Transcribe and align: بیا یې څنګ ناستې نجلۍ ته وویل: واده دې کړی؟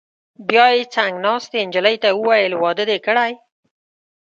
بیا 0.47 0.65
یې 0.75 0.83
څنګ 0.95 1.13
ناستې 1.25 1.59
نجلۍ 1.67 1.95
ته 2.03 2.09
وویل: 2.17 2.53
واده 2.61 2.83
دې 2.89 2.97
کړی؟ 3.05 3.31